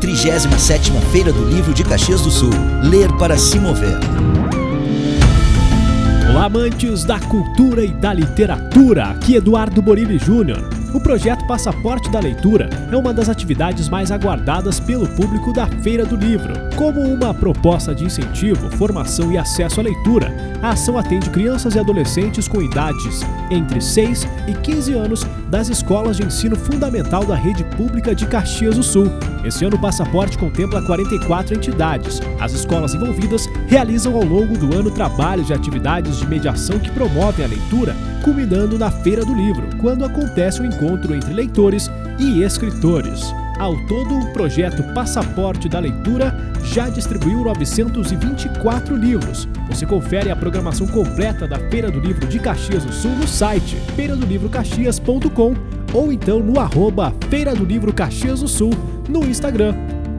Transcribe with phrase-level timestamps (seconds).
[0.00, 2.50] 37ª Feira do Livro de Caxias do Sul.
[2.82, 3.98] Ler para se mover.
[6.30, 9.10] Olá, amantes da cultura e da literatura.
[9.10, 10.79] Aqui Eduardo Borilli Júnior.
[10.92, 16.04] O projeto Passaporte da Leitura é uma das atividades mais aguardadas pelo público da Feira
[16.04, 16.52] do Livro.
[16.74, 21.78] Como uma proposta de incentivo, formação e acesso à leitura, a ação atende crianças e
[21.78, 23.20] adolescentes com idades
[23.52, 28.76] entre 6 e 15 anos das escolas de ensino fundamental da rede pública de Caxias
[28.76, 29.06] do Sul.
[29.44, 32.20] Esse ano o passaporte contempla 44 entidades.
[32.40, 37.44] As escolas envolvidas realizam ao longo do ano trabalhos e atividades de mediação que promovem
[37.44, 43.32] a leitura, culminando na Feira do Livro, quando acontece o encontro entre leitores e escritores.
[43.60, 46.34] Ao todo, o projeto Passaporte da Leitura
[46.64, 49.46] já distribuiu 924 livros.
[49.68, 53.76] Você confere a programação completa da Feira do Livro de Caxias do Sul no site
[53.96, 55.54] feiradolivrocaxias.com
[55.92, 58.70] ou então no arroba Feira do Livro Caxias do Sul
[59.06, 59.74] no Instagram.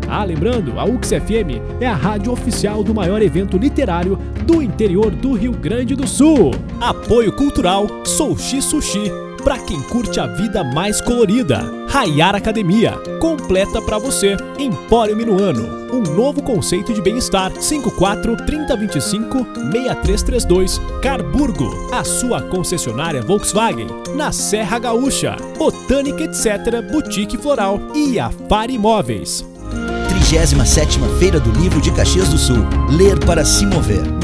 [0.08, 5.34] Ah, lembrando, a UXFM é a rádio oficial do maior evento literário do interior do
[5.34, 6.52] Rio Grande do Sul.
[6.80, 11.60] Apoio Cultural Soushi Sushi para quem curte a vida mais colorida.
[11.88, 14.38] Rayar Academia, completa para você.
[14.58, 17.52] Empório Minuano, um novo conceito de bem-estar.
[17.52, 19.38] 54 3025
[19.72, 20.82] 6332.
[21.02, 23.88] Carburgo, a sua concessionária Volkswagen.
[24.16, 26.82] Na Serra Gaúcha, Botânica Etc.
[26.92, 29.46] Boutique Floral e a Fari Imóveis.
[30.32, 32.66] 37ª Feira do Livro de Caxias do Sul.
[32.90, 34.21] Ler para se mover.